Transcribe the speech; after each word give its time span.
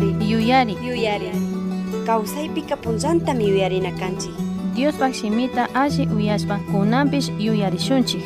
yuyari. 0.00 0.30
Yuyari. 0.30 0.74
Yuyari. 0.86 1.56
Kawsaypika 2.06 2.76
punllantami 2.76 3.48
yuyarinakanchik 3.48 4.34
Diospaq 4.76 5.14
shimita 5.14 5.68
alli 5.74 6.06
uyashpa 6.06 6.58
kunanpish 6.70 7.30
yuyarishunchik 7.38 8.22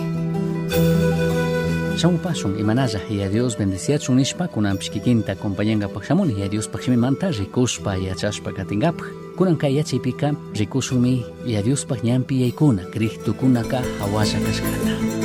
Shamupasun 1.96 2.58
imanalla 2.58 3.00
y 3.10 3.22
a 3.22 3.28
Dios 3.28 3.56
bendiciachun 3.58 4.16
nishpa 4.16 4.48
kunanpish 4.48 4.90
kikinta 4.90 5.32
acompañangapak 5.32 6.04
shamuni 6.04 6.34
y 6.38 6.42
a 6.42 6.48
Dios 6.48 6.68
pakshimimanta 6.68 7.30
rikushpa 7.30 7.96
yachashpa 7.96 8.52
katingapaj 8.52 9.08
kunan 9.36 9.56
kay 9.56 9.76
yachaypika 9.76 10.34
rikushunmi 10.54 11.24
y 11.46 11.56
a 11.56 11.62
Dios 11.62 11.84
pak 11.84 12.02
ñampi 12.02 12.40
yaykuna 12.40 12.82
krihtukunaka 12.92 13.82
hawasha 14.00 14.38
kashkata 14.40 15.19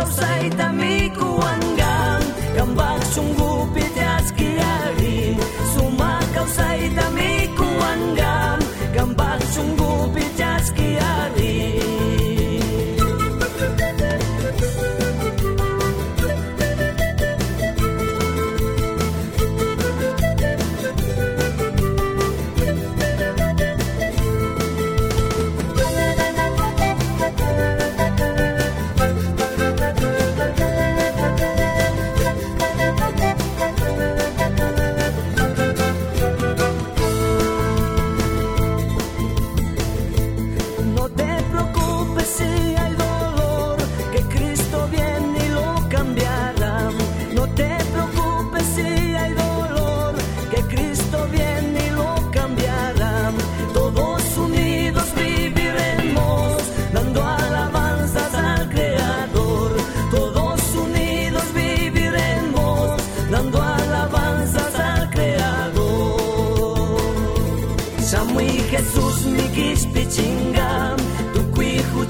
ikaw 0.00 0.16
sa 0.16 0.32
itami 0.40 1.12
ko 1.12 1.28
hanggang 1.44 2.24
Kambag 2.56 3.04
sunggupit 3.12 4.00
at 4.00 4.32
kiyarin 4.32 5.36
Sumakaw 5.76 6.48
sa 6.48 6.72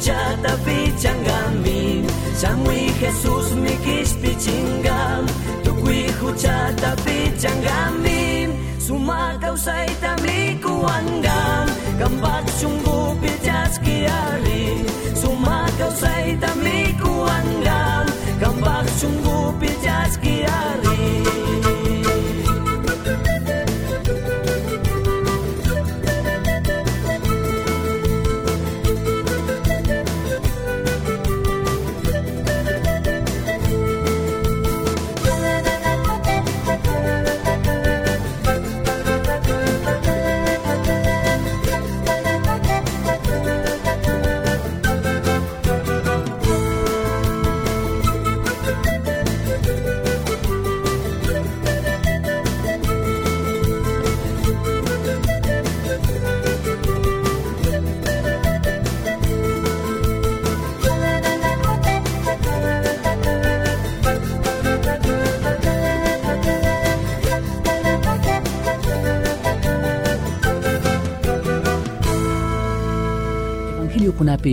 Kuchata 0.01 0.57
pichangami, 0.65 2.09
Samui 2.33 2.89
Jesús 3.01 3.53
mikis 3.53 4.17
pichingam, 4.17 5.27
Tukui 5.63 6.09
kuchata 6.19 6.97
pichangami, 7.05 8.49
Suma 8.81 9.37
kuangam. 9.43 10.17
mikuangam, 10.25 11.69
Kambat 11.99 12.49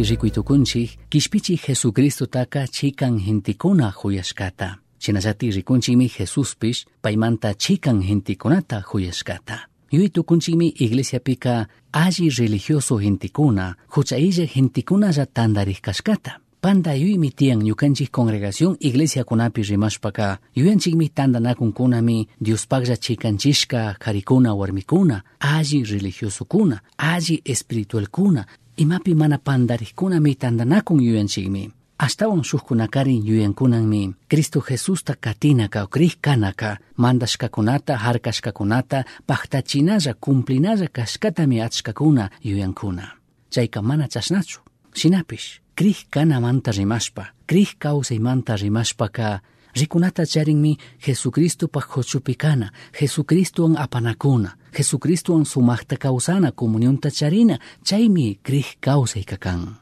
rikuitukunchik 0.09 0.89
kishpichik 1.09 1.67
Jesucristo 1.67 2.25
taka 2.25 2.67
chikan 2.67 3.17
hintikuna 3.19 3.91
huyashkata. 4.03 4.75
Chinallati 4.99 5.51
rikunchikmi 5.51 6.07
Jesuspish 6.19 6.85
paimanta 7.01 7.53
chikan 7.53 8.01
hintikunata 8.01 8.83
huyashkata. 8.91 9.59
Yuytukunchikmi 9.91 10.67
iglesiapika 10.79 11.67
alli 11.91 12.29
religioso 12.29 12.97
hintikuna, 12.97 13.75
hucha'illa 13.95 14.45
hintikunalla 14.55 15.25
tandarij 15.25 15.79
kashkata. 15.81 16.39
Panda 16.61 16.93
yuymi 16.93 17.29
tiyan 17.31 17.59
ñukanchik 17.61 18.09
congregación 18.11 18.77
iglesia 18.79 19.23
kunapi 19.23 19.61
rimashpaka 19.61 20.37
yuyanchikmi 20.55 21.09
tandanakunkunami 21.09 22.27
Diospaklla 22.41 22.97
chikanchishka 22.97 23.95
karikuna 23.99 24.53
warmikuna, 24.55 25.21
alli 25.39 25.83
religiosokuna, 25.83 26.79
alli 26.97 27.41
espiritualkuna, 27.45 28.45
imapi 28.77 29.15
mana 29.15 29.37
pandarikkunami 29.37 30.35
tandanakun 30.35 31.01
yuyanchikmi 31.01 31.71
astawan 31.99 32.43
shukkunakarin 32.43 33.27
yuyankunanmi 33.27 34.15
Cristo 34.29 34.63
Jesusta 34.69 35.15
katinaka 35.21 35.83
o 35.83 35.87
krihkanaka 35.87 36.77
mandashkakunata 36.97 37.97
harkashkakunata 37.97 39.03
paktachinalla 39.27 40.13
cumplinalla 40.25 40.87
kashkatami 40.93 41.61
achkakuna 41.61 42.29
yuyankuna 42.43 43.03
chayka 43.49 43.81
mana 43.81 44.07
chashnachu 44.07 44.61
shinapish 44.95 45.61
krih 45.75 46.05
kanamanta 46.09 46.71
rimashpa 46.71 47.25
krih 47.47 47.71
kawsaymanta 47.79 48.55
rimashpaka 48.55 49.39
rikunata 49.79 50.25
charinmi 50.25 50.77
Jesucristopa 51.07 51.81
huchupikana 51.81 52.71
Jesucristowan 53.01 53.77
apanakuna 53.77 54.55
Jesucristowan 54.77 55.45
sumakta 55.45 55.97
kawsana 55.97 56.51
comunionta 56.51 57.11
charina 57.11 57.59
chaymi 57.83 58.39
krih 58.43 58.65
kawsayka 58.81 59.37
kan 59.37 59.75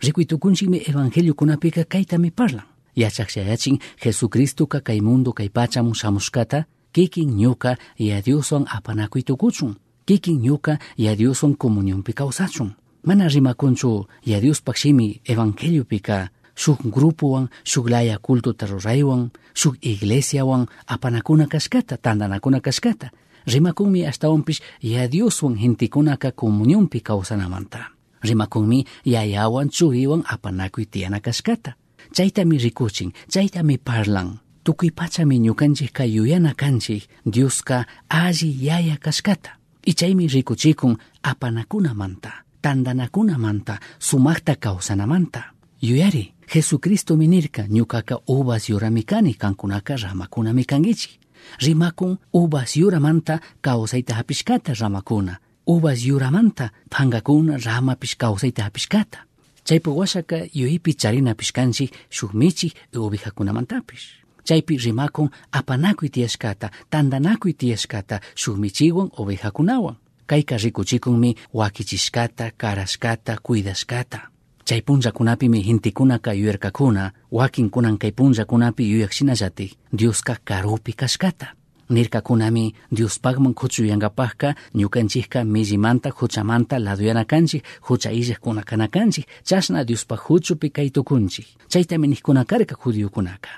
rikuytukunchikmi 0.00 0.78
evangelio 0.88 1.34
kunapika 1.34 1.84
kaytami 1.84 2.30
parlan 2.30 2.64
yachaqshayachin 2.96 3.78
Jesucristoka 4.04 4.80
kay 4.80 5.00
mundo 5.00 5.32
kay 5.32 5.48
pachamun 5.48 5.94
shamushkata 5.94 6.64
kikin 6.92 7.30
ñuka 7.36 7.76
ya 7.98 8.22
Dioswan 8.22 8.64
apanakuytukuchun 8.76 9.74
kikin 10.06 10.40
ñuka 10.40 10.78
ya 10.96 11.16
Dioswan 11.16 11.54
comunionpi 11.56 12.12
kawsachun 12.12 12.72
mana 13.04 13.28
rimakunchu 13.28 14.06
ya 14.26 14.40
Diospak 14.40 14.76
shimi 14.76 15.20
evangeliopika 15.24 16.28
shuk 16.54 16.80
grupowan 16.84 17.48
shuk 17.64 17.88
laya 17.90 18.18
cultuta 18.18 18.66
ruraywan 18.66 19.30
shuk 19.54 19.76
iglesiawan 19.80 20.66
apanakuna 20.86 21.46
kashkata 21.46 21.96
tandanakuna 21.96 22.60
kashkata 22.60 23.10
rimakunmi 23.46 24.06
ashtawanpish 24.06 24.60
ya 24.82 25.08
Dioswan 25.08 25.54
gentikunaka 25.54 26.30
comunionpi 26.32 27.00
kawsanamanta. 27.00 27.86
Rimakunmi 28.22 28.86
yayawan 29.04 29.68
churiwan 29.68 30.24
apanakuy 30.26 30.84
tiyana 30.84 31.20
kashkata 31.20 31.74
chaytami 32.12 32.58
rikuchin 32.58 33.12
chaytami 33.28 33.78
parlan 33.78 34.38
tukuy 34.64 34.90
pachami 34.90 35.38
ñukanchik 35.38 35.92
ka 35.92 36.04
yuyana 36.04 36.54
kanchik 36.54 37.08
Dioska 37.26 37.84
alli 38.08 38.66
yaya 38.66 38.96
kashkata 38.96 39.58
y 39.86 39.92
chaymi 39.92 40.26
rikuchikun 40.26 40.96
apanakunamanta 41.22 42.32
tandanakunamanta 42.62 43.80
sumakta 43.98 44.56
kawsanamanta. 44.56 45.52
Yuyari 45.82 46.32
Jesucristo 46.52 47.16
minirka 47.16 47.62
ñukaka 47.68 48.18
uvas 48.26 48.68
yuramikani 48.68 49.34
kankunaka 49.34 49.96
ramakunami 49.96 50.64
kangichik 50.64 51.20
rimakun 51.60 52.18
uvas 52.32 52.76
yuramanta 52.76 53.40
kawsayta 53.60 54.14
hapishkata 54.14 54.74
ramakuna. 54.74 55.36
Uvas 55.66 56.04
yuramanta 56.04 56.70
pankakuna 56.90 57.56
ramapish 57.58 58.16
kawsayta 58.16 58.62
hapishkata. 58.62 59.18
Chaypi 59.64 59.90
washaka 59.90 60.36
yuyipi 60.54 60.94
charina 60.94 61.34
pishkanchik 61.34 61.92
shuk 62.10 62.34
michik 62.34 62.74
ovejakunamantapish 62.96 64.24
chaypi 64.44 64.76
rimakun 64.76 65.28
apanakuy 65.52 66.08
tiyashkata 66.08 66.70
tandanakuy 66.90 67.52
tiyashkata 67.52 68.20
shuk 68.34 68.58
michiwan 68.58 69.08
ovejakunawan 69.16 69.96
kayka 70.26 70.56
rikuchikunmi 70.56 71.36
wakichishkata 71.54 72.50
karashkata 72.56 73.36
cuidashkata 73.42 74.28
chay 74.64 74.80
punllakunapimi 74.80 75.60
hintikunaka 75.62 76.32
yuyarkakuna 76.32 77.12
wakinkunan 77.32 77.98
kay 77.98 78.10
punllakunapi 78.12 78.90
yuyakshinallati 78.90 79.76
Dioska 79.98 80.36
karupi 80.44 80.92
kashkata. 80.92 81.46
Nirkakunami 81.90 82.74
Diospagman 82.96 83.54
kuchuyankapajka 83.54 84.54
ñukanchikka 84.74 85.44
millimanta 85.44 86.10
huchamanta 86.10 86.78
laduyana 86.78 87.24
kanchik 87.24 87.64
hucha 87.80 88.10
illajkuna 88.12 88.62
kana 88.62 88.88
kanchik 88.88 89.26
chashna 89.44 89.84
Diospa 89.84 90.16
huchupi 90.16 90.70
kay 90.70 90.90
tukunchik. 90.90 91.46
Chaytami 91.68 92.08
nijkunakarka 92.08 92.76
judiokunaka. 92.84 93.48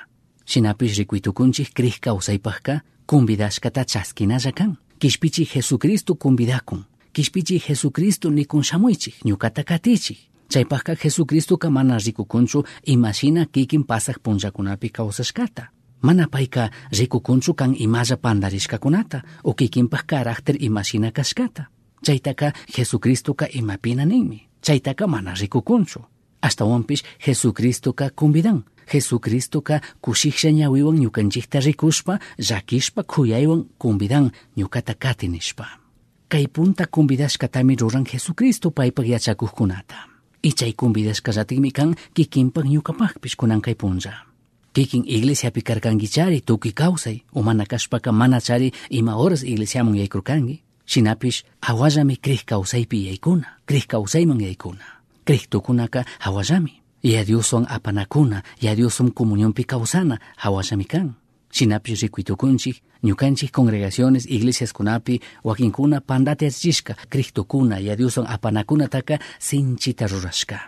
Shinapish 0.44 0.98
rikuytukunchik 0.98 1.74
krij 1.74 1.98
kawsaypajka 2.00 2.80
kumbidashkata 3.06 3.84
chaskinalla 3.84 4.52
kan 4.52 4.76
kishpichik 4.98 5.54
Jesucristo 5.54 6.14
kumbidakun 6.14 6.84
kishpichik 7.12 7.68
Jesucristo 7.68 8.30
nikun 8.30 8.62
shamuychik 8.62 9.14
ñukata 9.24 9.62
katichik 9.64 10.18
chaypajka 10.48 10.94
Jesucristoka 10.94 11.70
mana 11.70 11.98
rikukunchu 11.98 12.64
imashina 12.86 13.46
kikin 13.46 13.84
pasaq 13.84 14.18
punllakunapi 14.22 14.88
kawsashkata 14.90 15.68
mana 16.02 16.26
payka 16.28 16.70
rikukunchu 16.98 17.54
kan 17.54 17.74
imalla 17.78 18.16
pandarishkakunata 18.16 19.22
o 19.44 19.52
kikinpaj 19.54 20.00
carácter 20.06 20.56
imashina 20.60 21.10
kashkata 21.10 21.66
chaytaka 22.02 22.52
Jesucristoka 22.76 23.46
imapina 23.48 24.04
ninmi 24.04 24.48
chaytaka 24.62 25.06
mana 25.06 25.34
rikukunchu 25.34 26.00
ashtawanpish 26.42 27.02
Jesucristoka 27.26 28.10
kumbidan 28.10 28.62
Jesucristoka 28.92 29.80
kushiksha 30.00 30.50
ñawiwan 30.50 30.98
ñukanchikta 31.02 31.60
rikushpa 31.60 32.18
llakishpa 32.38 33.02
khuyaywan 33.02 33.64
kumbidan 33.78 34.30
ñukata 34.56 34.94
kati 34.94 35.28
nishpa 35.28 35.66
kay 36.28 36.46
punta 36.46 36.86
kumbidashkatami 36.86 37.76
ruran 37.76 38.04
Jesucristo 38.04 38.70
paypaq 38.70 39.06
yachakuqkunata 39.06 40.15
Ichaykumbidaskas 40.46 41.22
kasatimi 41.26 41.70
kan 41.74 41.96
kikinpak 42.14 42.64
ñukapakpis 42.70 43.34
kunan 43.34 43.58
kay 43.60 43.74
punlla. 43.74 44.14
Kikin 44.72 45.02
iglesia 45.06 45.50
pikarkangichari 45.50 46.40
tuki 46.40 46.70
kawsay, 46.72 47.26
umana 47.34 47.66
kashpaka 47.66 48.12
mana 48.12 48.38
chari 48.40 48.70
ima 48.90 49.12
horas 49.18 49.42
iglesiamun 49.42 49.96
yaykurkangi. 49.98 50.62
Shinapish 50.86 51.42
hawallami 51.66 52.16
krih 52.16 52.44
kawsaypi 52.46 53.06
yaykuna, 53.06 53.58
krih 53.66 53.86
kawsayman 53.90 54.40
yaykuna. 54.40 54.86
Krih 55.26 55.50
tukunaka 55.50 56.04
hawallami. 56.18 56.82
Yadiuson 57.02 57.66
apanakuna, 57.68 58.42
yadiuson 58.62 59.10
comunionpi 59.10 59.64
kawsana 59.64 60.18
hawallami 60.36 60.84
kan. 60.84 61.14
Shinapish 61.52 62.02
rikuytukunchik 62.02 62.82
ñukanchik 63.04 63.50
congregaciones 63.52 64.26
iglesias 64.26 64.72
kunapi 64.72 65.20
wakinkuna 65.44 66.00
pandate 66.00 66.46
achishka 66.46 66.94
krij 67.10 67.32
tukuna 67.34 67.78
ya 67.78 67.96
Dioswan 67.96 68.26
apanakunataka 68.26 69.18
sinchita 69.38 70.06
rurashka. 70.06 70.60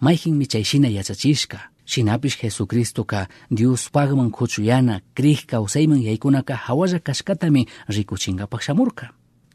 Mayjinmi 0.00 0.46
chayshina 0.46 0.88
yachachishka 0.88 1.58
shinapish 1.86 2.40
Jesucristoka 2.42 3.28
Dios 3.50 3.90
pagman 3.90 4.30
kuchuyana 4.30 5.00
krij 5.14 5.46
kawsayman 5.46 6.02
yaykunaka 6.02 6.56
hawalla 6.56 6.98
kashkatami 6.98 7.66
rikuchinkapaq 7.88 8.60
shamurka 8.60 9.10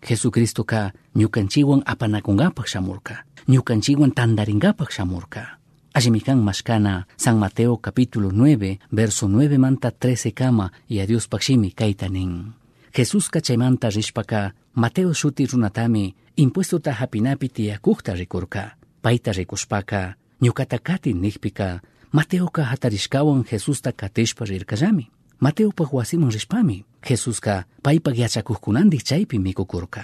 Jesucristoka 0.08 0.94
ñukanchiwan 1.16 1.82
apanakunkapaq 1.86 2.68
shamurka 2.68 3.24
ñukanchiwan 3.48 4.12
tandarinkapaq 4.12 4.92
shamurka 4.92 5.59
allimi 5.94 6.20
kan 6.22 6.38
mashkana 6.38 7.06
San 7.18 7.38
Mateo 7.38 7.78
capítulo 7.78 8.30
9 8.32 8.80
verso 8.96 9.28
9 9.28 9.58
manta 9.58 9.92
13 9.92 10.32
kama 10.34 10.72
y 10.90 11.00
a 11.00 11.06
Dios 11.08 11.28
pakshimi 11.28 11.72
kayta 11.72 12.10
nin 12.10 12.54
Jesús 12.94 13.30
chaymanta 13.30 13.90
rishpaka 13.90 14.54
Mateo 14.74 15.14
shuti 15.14 15.46
runatami 15.46 16.16
impuestota 16.38 16.94
hapinapi 16.94 17.50
tiyakukta 17.50 18.14
rikurka 18.14 18.76
payta 19.02 19.32
rikushpaka 19.32 20.16
ñukata 20.42 20.80
katin 20.80 21.22
nikpika 21.22 21.82
Mateoka 22.12 22.64
hatarishkawan 22.64 23.44
Jesusta 23.52 23.92
katishpa 23.92 24.46
rirkallami 24.46 25.08
Mateopak 25.40 25.94
wasiman 25.94 26.32
rishpami 26.32 26.86
Jesuska 27.10 27.64
paypak 27.84 28.18
yachakuqkunandik 28.18 29.04
chaypi 29.04 29.40
mikukurka 29.40 30.04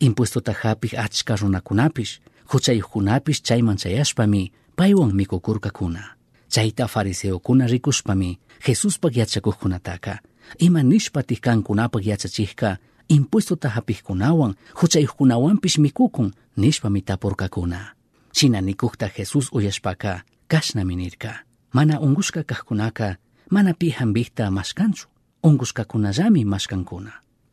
impuestota 0.00 0.52
hapik 0.52 0.94
achka 0.94 1.36
runakunapish 1.36 2.20
huchayuqkunapish 2.52 3.42
chayman 3.42 3.76
chayashpami 3.76 4.52
paywan 4.76 5.12
mikukurkakuna 5.14 6.02
chayta 6.48 6.86
fariseokuna 6.88 7.66
rikushpami 7.66 8.38
Jesuspak 8.66 9.16
yachakuqkunataka 9.16 10.18
ima 10.58 10.82
nishpatij 10.82 11.40
kankunapak 11.40 12.06
yachachijka 12.06 12.78
impuestota 13.08 13.68
hapijkunawan 13.68 14.54
huchayuqkunawanpish 14.74 15.78
mikukun 15.78 16.32
nishpami 16.56 17.00
tapurkakuna 17.02 17.80
shina 18.32 18.60
nikukta 18.60 19.08
Jesus 19.16 19.52
uyashpaka 19.52 20.22
kashnami 20.48 20.96
nirka 20.96 21.40
mana 21.72 22.00
ungushka 22.00 22.42
kajkunaka 22.42 23.16
mana 23.50 23.74
pi 23.74 23.90
hambikta 23.90 24.50
mashkanchu. 24.50 25.08
Ungushkakunallami 25.42 26.44
mashkankuna 26.44 27.12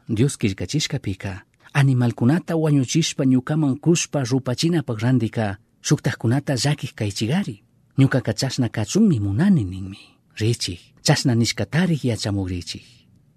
Dios 0.10 0.38
kirkachishkapika 0.38 1.42
animalkunata 1.74 2.56
wañuchishpa 2.56 3.26
ñukaman 3.26 3.76
kushpa 3.80 4.24
rupachinapak 4.24 5.00
randika 5.00 5.58
shuktajkunata 5.84 6.56
llakik 6.56 6.96
kaychigari 6.96 7.64
ñukaka 8.00 8.34
chashna 8.34 8.70
kachunmi 8.70 9.20
munani 9.20 9.64
ninmi. 9.64 10.00
Richik. 10.40 10.80
Chashna 11.06 11.36
nishkatarij 11.36 12.06
yachamugrichik 12.06 12.84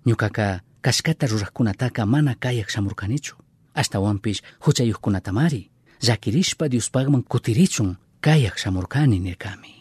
ñukaka 0.06 0.60
kashkata 0.80 1.26
rurajkunataka 1.26 2.06
mana 2.06 2.34
kayak 2.34 2.70
shamurkanichu. 2.70 3.34
Ashtawanpish 3.74 4.40
huchayuqkunatamari 4.64 5.70
llakirishpa 6.02 6.68
Diospagman 6.68 7.22
kutirichun 7.22 7.96
kayak 8.20 8.56
shamurkani 8.58 9.18
nirkami. 9.20 9.74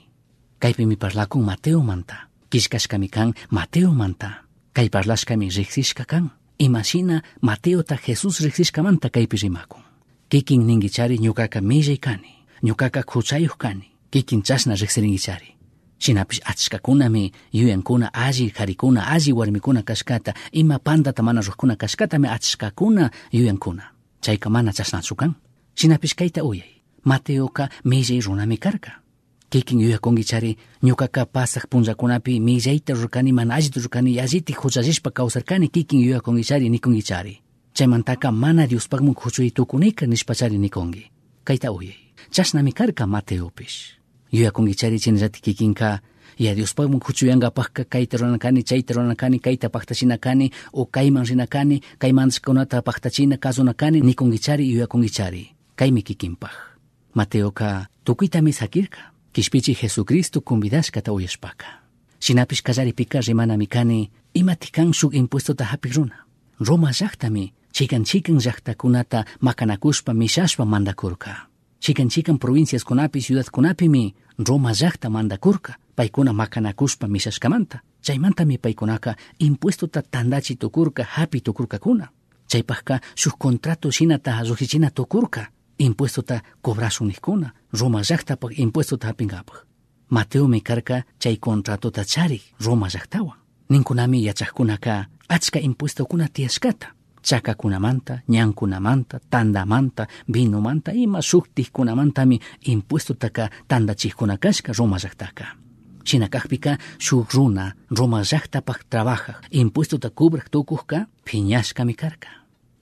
Kaypimi 0.60 0.96
parlakun 0.98 1.44
Mateo 1.46 1.82
manta. 1.82 2.18
Kishkashkami 2.50 3.08
kan 3.10 3.34
Mateo 3.52 3.92
manta. 3.94 4.44
Kay 4.74 4.90
parlashkami 4.90 5.50
riksishka 5.50 6.06
kan. 6.06 6.32
Imashina 6.60 7.22
Mateota 7.42 7.96
Jesus 8.08 8.40
riksishkamanta 8.42 9.10
kaypi 9.10 9.38
rimakun. 9.38 9.84
Kikin 10.30 10.66
ningichari 10.68 11.18
ñukaka 11.20 11.62
millay 11.62 11.98
kani 11.98 12.35
ñuqaqa 12.64 13.02
khuchayuq 13.04 13.58
kani 13.58 13.92
kikin 14.12 14.42
chashna 14.44 14.76
riqsirinkichari 14.76 15.56
shinapish 16.00 16.42
achkakunami 16.46 17.32
yuyankuna 17.54 18.10
alli 18.14 18.52
qarikuna 18.52 19.08
alli 19.08 19.32
warmikuna 19.34 19.84
kashkata 19.84 20.34
ima 20.52 20.80
pandata 20.80 21.24
mana 21.24 21.42
ruqkuna 21.42 21.76
kashkatami 21.76 22.28
achkakuna 22.28 23.10
yuyankuna 23.34 23.84
chayka 24.22 24.50
mana 24.50 24.72
chashnachu 24.74 25.16
kan 25.16 25.32
shinapish 25.76 26.16
kayta 26.16 26.44
uyay 26.44 26.82
mateoka 27.04 27.70
millay 27.84 28.20
runami 28.22 28.58
karka 28.58 28.92
kikin 29.50 29.80
yuyakunkichari 29.80 30.58
ñuqaqa 30.84 31.26
pasaq 31.26 31.68
punllakunapi 31.70 32.40
millayta 32.40 32.94
rurkani 32.94 33.32
mana 33.34 33.56
allita 33.56 33.80
rurkani 33.80 34.20
allitik 34.20 34.58
huchallishpa 34.64 35.12
kawsarkani 35.12 35.68
kikin 35.70 36.00
yuyakunkichari 36.02 36.70
nikunkichari 36.70 37.42
chaymantaka 37.74 38.32
mana 38.32 38.68
diospakmun 38.68 39.16
huchuy 39.16 39.50
tukunika 39.52 40.06
nishpachari 40.06 40.58
nikunki 40.58 41.12
kayta 41.44 41.72
uyay 41.72 42.05
chashnami 42.36 42.72
karka 42.80 43.04
mateopish 43.08 43.75
yuyakunkichari 44.36 45.00
chinallatik 45.00 45.44
kikinka 45.44 46.00
ya 46.46 46.51
diospakmun 46.56 47.00
huchuyankapakka 47.00 47.84
kayta 47.94 48.18
runakani 48.18 48.63
chayta 48.63 48.94
runakani 48.94 49.39
kayta 49.39 49.70
paktachinakani 49.70 50.51
o 50.74 50.86
kayman 50.86 51.25
rinakani 51.25 51.77
kaymantakunata 52.01 52.82
paktachina 52.82 53.38
kasunakani 53.38 54.01
nikunkichari 54.01 54.68
yuyakunkichari 54.72 55.44
kaymi 55.80 56.01
kikinpaj 56.01 56.51
mateoka 57.13 57.88
tukuytami 58.04 58.51
sakirka 58.54 59.00
kishpichi 59.34 59.77
jesucristo 59.82 60.42
convidashkata 60.42 61.13
uyashpaka 61.13 61.65
shinapish 62.20 62.62
kallaripika 62.63 63.20
rimanami 63.22 63.68
kani 63.68 64.12
imati 64.34 64.72
kan 64.75 64.94
shuk 64.94 65.13
impuestota 65.15 65.63
hapik 65.72 65.94
runa 65.96 66.18
roma 66.60 66.92
llaktami 66.92 67.54
chikan 67.72 68.04
chikan 68.04 68.38
llaktakunata 68.44 69.25
makanakushpa 69.39 70.13
mishashpa 70.13 70.65
mandakurka 70.65 71.48
chikan 71.79 72.10
chikan 72.10 72.38
provinciaskunapi 72.39 73.20
ciudadkunapimi 73.22 74.15
roma 74.48 74.72
llakta 74.72 75.10
mandakurka 75.10 75.74
paykuna 75.96 76.34
makanakushpa 76.34 77.08
mishashkamanta 77.08 77.79
chaymantami 78.05 78.58
paykunaka 78.58 79.15
impuestota 79.39 80.01
tandachi 80.12 80.55
tukurka 80.55 81.03
hapi 81.03 81.41
tukurkakuna 81.41 82.08
chaypajka 82.48 83.00
shuk 83.15 83.36
contrato 83.39 83.91
shinata 83.91 84.44
rujichina 84.50 84.89
tukurka 84.91 85.46
impuestota 85.79 86.41
cobrashun 86.65 87.08
nikkuna 87.08 87.50
roma 87.79 88.01
llaktapak 88.01 88.60
impuestota 88.60 89.08
hapinkapak 89.08 89.65
mateomi 90.10 90.62
karka 90.62 91.03
chay 91.20 91.38
contratota 91.38 92.03
charik 92.05 92.41
roma 92.65 92.88
llaktawan 92.88 93.38
ninkunami 93.70 94.25
yachakkunaka 94.25 95.05
achka 95.29 95.60
impuestokuna 95.60 96.27
tiyashkata 96.34 96.88
chakakunamanta 97.27 98.13
ñankunamanta 98.34 99.20
tandamanta 99.29 100.08
vinomanta 100.34 100.91
ima 100.94 101.20
shuktijkunamantami 101.22 102.39
impuestotaka 102.72 103.50
tandachijkuna 103.67 104.38
kashka 104.38 104.72
roma 104.79 104.98
llaktaka 104.98 105.46
shinakajpika 106.05 106.77
shuk 107.00 107.34
runa 107.34 107.72
roma 107.98 108.22
llaktapak 108.22 108.79
trabajaj 108.89 109.36
impuestota 109.51 110.10
kubraj 110.10 110.46
tukujka 110.51 110.98
phiñashkami 111.27 111.96
karka 112.01 112.29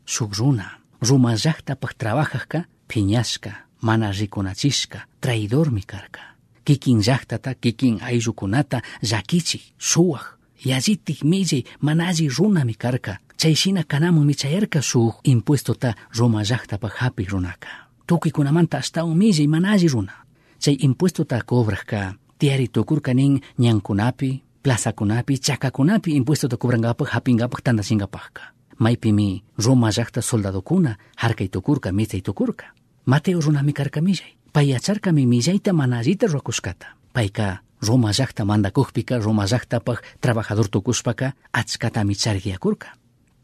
shuk 0.05 0.31
runa 0.38 0.65
roma 1.09 1.31
llaktapak 1.35 1.93
trabajajka 1.97 2.59
phiñashka 2.89 3.51
mana 3.81 4.12
rikunachishka 4.12 5.00
traidormi 5.21 5.83
karka 5.88 6.21
kikin 6.65 7.00
llaktata 7.00 7.55
kikin 7.55 8.00
ayllukunata 8.01 8.81
llakichik 9.09 9.63
shuwaj 9.77 10.23
yazitik 10.65 11.23
millay 11.23 11.63
mana 11.81 12.07
alli 12.07 12.29
runami 12.38 12.73
karka 12.73 13.17
chayshina 13.38 13.84
kanamunmi 13.84 14.34
chayarka 14.36 14.82
shuk 14.82 15.16
impuestota 15.24 15.94
roma 16.18 16.42
llaktapaj 16.44 16.92
hapik 17.02 17.30
runaka 17.30 17.68
tukuykunamanta 18.08 18.78
ashtawan 18.78 19.18
millay 19.18 19.48
mana 19.48 19.72
alli 19.72 19.88
runa 19.88 20.13
chay 20.60 20.75
impuestota 20.80 21.42
cobrajka 21.50 22.13
tiyari 22.40 22.68
tukurka 22.68 23.13
nin 23.13 23.42
ñankunapi 23.60 24.42
plazakunapi 24.63 25.38
chakakunapi 25.40 26.16
impuestota 26.16 26.58
cobrankapaj 26.58 27.08
hapinkapak 27.10 27.62
tandachinkapajka 27.63 28.42
maypimi 28.80 29.44
roma 29.66 29.90
llakta 29.90 30.22
soldadokuna 30.22 30.96
harkay 31.18 31.48
tukurka 31.48 31.92
michay 31.92 32.22
tukurka 32.22 32.66
mateo 33.06 33.42
runami 33.42 33.74
karka 33.74 34.02
millay 34.02 34.32
pay 34.54 34.68
yacharkami 34.72 35.25
millayta 35.25 35.74
mana 35.74 35.98
allita 36.00 36.28
rurakushkata 36.28 36.88
payka 37.13 37.60
roma 37.88 38.12
llakta 38.12 38.46
mandakujpika 38.46 39.18
roma 39.20 39.46
llaktapaj 39.46 39.98
trabajador 40.22 40.68
tukushpaka 40.70 41.34
achkatami 41.54 42.16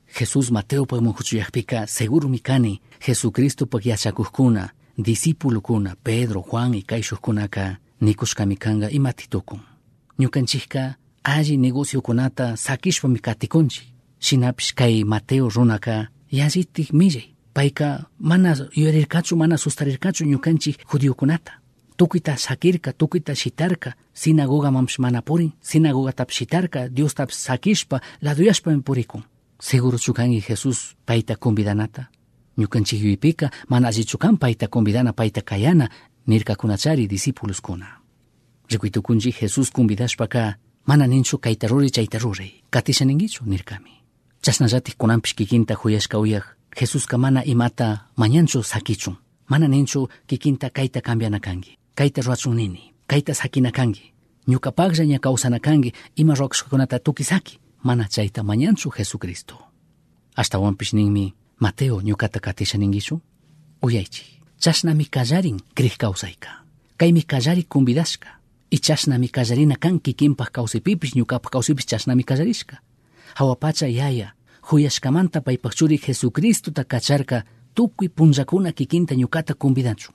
charkiyakurka 0.09 0.19
jesus 0.19 0.51
mateopaj 0.51 0.99
huchuyakpika 0.99 1.87
segurumi 1.87 2.39
kani 2.39 2.81
jesucristopaj 3.07 3.85
yachakujkuna 3.85 4.69
discipulukuna 4.97 5.95
pedro 6.03 6.41
juan 6.51 6.73
y 6.73 6.81
kayshukkunaka 6.81 7.77
nikushkami 8.01 8.55
kanga 8.57 8.89
imati 8.89 9.27
tukun 9.29 9.59
ñukanchikka 10.19 10.95
alli 11.23 11.57
negociokunata 11.57 12.57
sakishpami 12.57 13.19
katikunchik 13.19 13.87
shinapish 14.19 14.73
kay 14.73 15.03
mateo 15.03 15.49
runaka 15.49 16.07
yazitik 16.31 16.93
millay 16.93 17.35
payka 17.53 18.05
mana 18.19 18.55
yuyarirkachu 18.75 19.35
mana 19.35 19.57
sustarirkachu 19.57 20.25
ñukanchik 20.25 20.77
judiokunata 20.91 21.51
tukuyta 21.97 22.37
sakirka 22.37 22.93
tukuyta 22.93 23.35
shitarka 23.35 23.93
sinagogamamsh 24.13 24.99
mana 24.99 25.21
purin 25.21 25.51
sinagogatap 25.61 26.29
shitarka 26.31 26.89
diostap 26.89 27.31
sakishpa 27.31 28.01
laduyashpami 28.21 28.81
purikun 28.81 29.23
Seguro 29.59 29.97
пака, 29.97 30.39
мана 30.39 30.41
Jesús 30.41 30.95
paita 31.05 31.35
convidanata. 31.35 32.11
Ñukan 32.57 32.83
chihuipica, 32.85 33.51
кати 33.67 33.91
се 33.91 34.03
paita 34.37 34.67
нирками. 34.69 35.13
paita 35.13 35.41
kayana, 35.41 35.89
nirka 36.25 36.55
kunachari 36.55 37.07
discípulos 37.07 37.59
kuna. 37.61 38.01
Rikuitukunji 38.69 39.31
Jesús 39.33 39.69
convidashpaka, 39.71 40.59
mana 40.85 41.07
ninchu 41.07 41.37
kaitaruri 41.39 41.89
chaitaruri, 41.91 42.63
katishaningichu 42.69 43.43
мана 43.45 43.79
Chasnallatik 44.41 44.95
ки 45.35 45.45
кинта 45.45 45.75
huyashka 45.75 46.17
uyaj, 46.19 46.43
Jesuska 46.79 47.17
mana 47.17 47.43
imata 47.43 48.07
mañanchu 48.15 48.63
sakichun, 48.63 49.17
mana 49.49 49.67
ninchu 49.67 50.07
kikinta 50.27 50.69
kaita 50.69 51.01
cambianakangi, 51.01 51.77
kaita 51.95 52.21
ruachunini, 52.21 52.93
kaita 53.07 53.33
sakinakangi, 53.33 54.13
ñukapaklla 54.47 55.03
ña 55.03 55.19
kawsanakangi 55.19 55.93
ima 56.15 56.33
roqshkunata 56.35 56.99
tukisaki. 56.99 57.59
Mana 57.83 58.07
chayta 58.07 58.43
mañanchu 58.43 58.89
jesucristo. 58.91 59.55
Ashtawanpish 60.36 60.93
ninmi 60.93 61.33
mateo 61.59 62.01
ñukata 62.01 62.39
katishaninkichu 62.39 63.21
uyaychik 63.81 64.25
chashnami 64.59 65.05
kallarin 65.05 65.59
kriq 65.75 65.98
kawsayka 65.98 66.50
kaymi 66.98 67.21
kallarik 67.24 67.67
convidashka 67.69 68.39
y 68.71 68.77
chashnami 68.79 69.27
kallarina 69.29 69.75
kan 69.75 70.00
kikinpaq 70.00 70.51
kawsaypipish 70.51 71.15
ñukapaq 71.15 71.51
kawsaypish 71.51 71.86
chashnami 71.88 72.24
kallarishka 72.24 72.79
hawapacha 73.36 73.88
yaya 73.88 74.33
huyashkamanta 74.71 75.41
paypaq 75.41 75.74
churi 75.75 75.98
jesucristota 75.98 76.83
kacharka 76.83 77.43
tukuy 77.75 78.09
punllakuna 78.09 78.71
kikinta 78.71 79.15
ñukata 79.15 79.53
convidanchu 79.53 80.12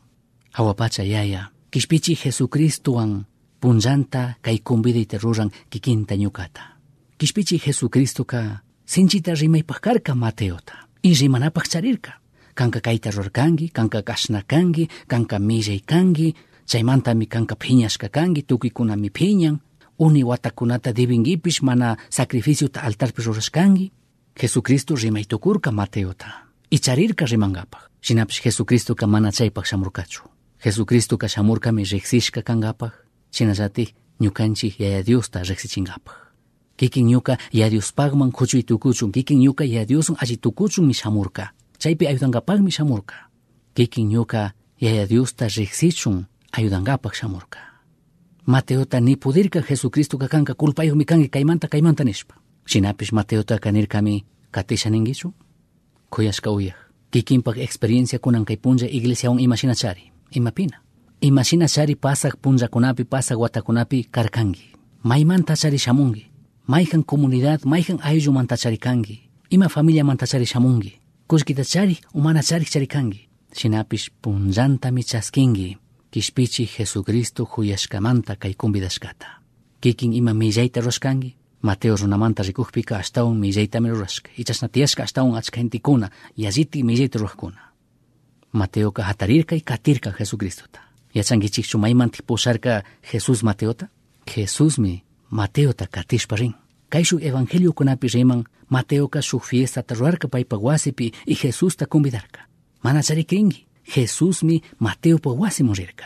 hawapacha 0.52 1.02
yaya 1.02 1.50
kishpichi 1.71 2.16
jesucristowan 2.16 3.26
punllanta 3.61 4.37
kay 4.42 4.59
convidayta 4.59 5.18
ruran 5.18 5.50
kikinta 5.71 6.16
ñukata 6.16 6.74
kishpichi 7.18 7.59
jesucristoka 7.59 8.61
sinchita 8.87 9.35
rimaypaq 9.35 9.80
karka 9.80 10.14
mateota. 10.14 10.75
Y 11.02 11.14
rimanapaq 11.14 11.68
charirka 11.68 12.21
kanka 12.54 12.80
kayta 12.80 13.11
rurkanki 13.11 13.68
kanka 13.68 14.02
kashna 14.02 14.42
kanki 14.47 14.88
kanka 15.09 15.38
millay 15.38 15.80
kanki 15.80 16.35
chaymantami 16.66 17.26
kanka 17.26 17.54
phiñashka 17.54 18.09
kanki 18.09 18.42
tukuykunami 18.42 19.11
phiñan. 19.11 19.61
Uni 19.99 20.25
watakunata 20.25 20.92
debinkipish 20.92 21.62
mana 21.62 21.97
sacrificiota 22.11 22.80
altarpi 22.80 23.23
rurashkanki 23.23 23.92
jesucristo 24.40 24.97
rimaytukurka 24.97 25.71
mateota. 25.73 26.26
Y 26.71 26.78
charirka 26.78 27.26
rimankapaq 27.26 27.90
shinapish 28.00 28.42
jesucristoka 28.42 29.06
mana 29.06 29.30
chaypaq 29.30 29.66
shamurkachu. 29.66 30.23
Jesucristoka 30.64 31.28
shamurkami 31.28 31.85
riqsishka 31.85 32.42
kankapaq 32.42 32.92
shinallatik 33.30 33.94
ñukanchik 34.21 34.80
yaya 34.80 35.02
diosta 35.06 35.42
riqsichinkapaq 35.42 36.24
kikin 36.76 37.07
ñuka 37.07 37.37
yadiuspakman 37.52 38.33
khuchuy 38.33 38.62
tukuchun 38.62 39.12
kikin 39.12 39.38
ñuka 39.38 39.64
yadiusun 39.64 40.16
allitukuchun 40.23 40.87
mishamurka 40.87 41.50
chaypi 41.85 42.07
ayudankapakmi 42.07 42.71
shamurka. 42.71 43.14
Kikin 43.75 44.09
ñuka 44.09 44.50
yayadiusta 44.81 45.49
riksichun 45.49 46.25
ayudankapak 46.52 47.14
shamurka. 47.14 47.59
Mateota 48.47 49.00
nipudirka 49.00 49.61
Jesucristo 49.61 50.19
kakanka 50.19 50.54
kulpayuqmi 50.54 51.04
kanki 51.04 51.28
kaimanta 51.28 51.69
kaymanta 51.69 52.04
nishpa. 52.04 52.35
Shinapish 52.66 53.12
Mateota 53.12 53.59
kanirkami 53.59 54.25
katishaninkichu 54.50 55.35
khuyashka 56.11 56.50
uyaj 56.50 56.75
kikinpak 57.11 57.59
experienciakunan 57.59 58.45
kay 58.45 58.57
punlla 58.57 58.88
iglesiawan 58.88 59.40
imashinachari 59.40 60.12
imapina. 60.31 60.81
Imashinachari 61.21 61.95
pasaq 61.97 62.37
punllakunapi 62.43 63.04
pasak 63.04 63.38
watakunapi 63.38 64.09
Maimanta 65.04 65.54
chari 65.57 65.78
shamungi. 65.78 66.33
Mayjan 66.66 67.04
comunidad 67.04 67.61
mayjan 67.64 67.99
ayllumantachari 68.02 68.78
kanki 68.78 69.21
ima 69.50 69.68
familiamantachari 69.68 70.47
shamunki 70.47 70.92
kullkitachari 71.26 71.99
umanachari 72.14 72.64
chari 72.64 72.87
kanki 72.87 73.28
shinapish 73.54 74.11
punllantami 74.23 75.02
chaskinki 75.02 75.78
kishpichi 76.14 76.68
Jesucristo 76.78 77.47
kay 78.38 78.54
convidashkata. 78.54 79.26
Kikin 79.80 80.12
ima 80.12 80.35
millayta 80.35 80.80
rurashkangi, 80.80 81.35
Mateo 81.62 81.97
runamanta 81.97 82.42
rikukpika 82.42 82.99
ashtawan 82.99 83.37
millaytami 83.37 83.90
rurashka. 83.90 84.30
Ichasna 84.38 84.68
tiyashka 84.68 85.02
ashtawan 85.02 85.37
achka 85.37 85.61
gentikuna, 85.61 86.11
yalliti 86.37 86.83
millayta 86.83 87.18
rurajkuna. 87.18 87.61
Mateoka 88.52 89.02
hatarirka 89.02 89.56
y 89.56 89.61
katirka 89.61 90.14
Jesucristota. 90.18 90.80
Yachankichikchu 91.14 91.78
maymantik 91.78 92.26
pusharka 92.26 92.85
Jesus 93.12 93.42
Mateota? 93.42 93.88
Jesusmi 94.26 94.88
Mateota 94.88 95.03
katishpa 95.90 96.37
rin. 96.37 96.54
Kay 96.90 97.04
shuk 97.04 97.23
evangelio 97.23 97.73
kunapi 97.73 98.09
riman 98.09 98.45
Mateoka 98.71 99.23
shuk 99.23 99.45
fiestata 99.45 99.95
rurarka 99.95 100.28
paypa 100.28 100.57
y 101.26 101.35
Jesusta 101.35 101.87
convidarka. 101.87 102.49
Mana 102.83 103.02
charikringi. 103.02 103.66
Jesusmi 103.85 104.62
Mateopa 104.81 105.31
wasimun 105.31 105.75
rirka. 105.75 106.04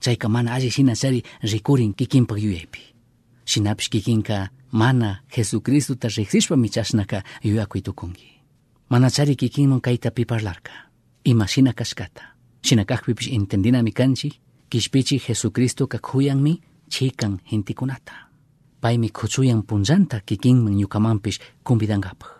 Chayka 0.00 0.28
mana 0.28 0.54
alli 0.54 0.70
shina 0.70 0.94
chari 0.94 1.22
rikurin 1.42 1.94
kikinpak 1.94 2.38
yuyaypi. 2.38 2.80
Shinapish 3.44 3.90
kikinka 3.90 4.48
mana 4.72 5.22
Jesucristuta 5.36 6.08
riksishpa 6.08 6.56
michashnaka 6.56 7.22
yuyakuy 7.44 7.82
tukungi. 7.82 8.40
Mana 8.88 9.10
chari 9.10 9.36
kikinman 9.36 9.80
kayta 9.80 10.10
piparlarka. 10.10 10.72
Ima 11.24 11.46
shina 11.46 11.72
kashkata. 11.72 12.22
Shina 12.62 12.84
kakpipish 12.84 13.32
entendinami 13.32 13.92
kanchi, 13.92 14.40
kishpichi 14.70 15.18
Jesucristo 15.18 15.86
kakhuyanmi 15.86 16.60
chikan 16.88 17.40
hintikunata. 17.44 18.29
Paymi 18.80 19.08
kuchuyan 19.10 19.62
punllanta 19.62 20.20
kikinman 20.20 20.74
ñukamanpish 20.80 21.38
kumbidankapaj. 21.64 22.30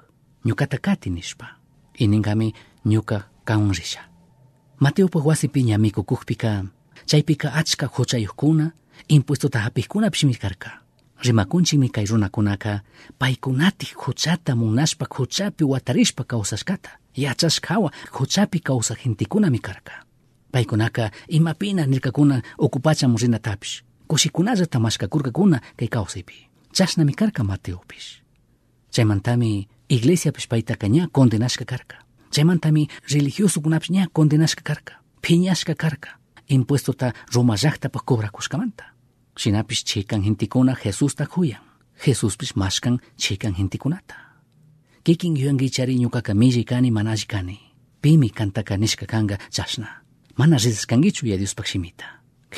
Ñukata 0.44 0.78
kati 0.78 1.11
nishpa. 1.11 1.47
Ininkami 1.99 2.54
ñuka 2.87 3.28
kawan 3.44 3.73
risha. 3.75 4.00
Mateopa 4.80 5.18
wasipi 5.20 5.62
ñamikukukpika, 5.64 6.64
chaypika 7.06 7.52
achka 7.52 7.87
huchayukkuna, 7.87 8.73
impuestota 9.09 9.59
hapikkunapish 9.61 10.38
karka. 10.38 10.80
Rimakunchikmi 11.23 11.90
kay 11.90 12.06
runakunaka 12.06 12.80
paykunatik 13.18 13.94
huchata 13.97 14.56
munashpa 14.56 15.06
huchapi 15.11 15.64
watarishpa 15.64 16.25
kawsashkata, 16.25 16.90
yachashkawa 17.14 17.92
huchapi 18.12 18.61
kawsaq 18.61 19.02
gentikuna 19.04 19.50
karka. 19.61 19.92
Paykunaka 20.52 21.11
imapina 21.28 21.87
nirkakuna 21.87 22.42
okupachamun 22.59 23.18
rinatapish, 23.18 23.85
κοσικουνάζα 24.11 24.69
τα 24.69 24.79
μάσκα 24.79 25.07
κούρκα 25.07 25.31
κούνα 25.31 25.62
και 25.75 25.88
κάω 25.88 26.07
θύπη. 26.07 26.49
Τσάς 26.71 26.97
να 26.97 27.05
μη 27.05 27.12
κάρκα 27.12 27.45
μάτι 27.45 27.73
όπις. 27.73 28.23
Τσάι 28.88 29.05
μαντάμι 29.05 29.67
η 29.87 29.95
γλέσια 29.95 30.31
πις 30.31 30.47
πάει 30.47 30.62
τα 30.62 30.76
κανιά 30.76 31.09
κόντε 31.11 31.38
να 31.38 31.49
σκα 31.49 31.64
κάρκα. 31.64 31.97
Τσάι 32.29 32.45
μαντάμι 32.45 32.87
ζελιχιούς 33.07 33.52
του 33.52 33.61
κουνάψνια 33.61 34.09
κόντε 34.12 34.37
να 34.37 34.47
σκα 34.47 34.62
κάρκα. 34.62 35.02
Πινιά 35.21 35.55
σκα 35.55 35.75
κάρκα. 35.75 36.21
Υπουέστο 36.45 36.95
τα 36.95 37.12
ρωμαζάχτα 37.33 37.90
πα 37.90 38.00
κόβρα 38.05 38.29
κουσκαμάντα. 38.29 38.95
Συνά 39.33 39.64
πις 39.64 39.83
τσίκαν 39.83 40.37
τα 41.17 41.26
χούιαν. 41.31 41.62
Χεσούς 41.97 42.37
πις 42.37 42.52
μάσκαν 42.52 43.00
τσίκαν 43.17 43.55
χεντικούνατα. 43.55 44.43
Κίκιν 45.02 45.35
γιουαν 45.35 45.59
γιτσαρι 45.59 45.95
νιου 45.95 46.09
κακαμίζει 46.09 46.64
κάνει 46.64 46.90
μανάζει 46.90 47.26
κάνει. 47.26 47.59
Τα 48.52 48.62
κανίσκα 48.62 49.05